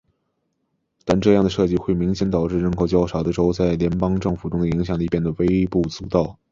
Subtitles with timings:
[1.05, 6.39] 但这样的设计会明显导致人口较少的州在联邦政府中的影响力变得非常微不足道。